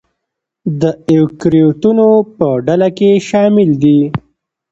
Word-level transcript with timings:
د 0.81 0.83
ایوکریوتونو 1.09 2.07
په 2.37 2.47
ډله 2.65 2.89
کې 2.97 3.11
شامل 3.29 3.69
دي. 3.83 3.99